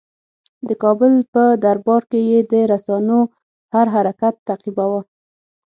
د 0.67 0.69
کابل 0.83 1.13
په 1.33 1.43
دربار 1.63 2.01
کې 2.11 2.19
یې 2.29 2.39
د 2.51 2.53
روسانو 2.71 3.19
هر 3.73 3.85
حرکت 3.95 4.33
تعقیباوه. 4.47 5.01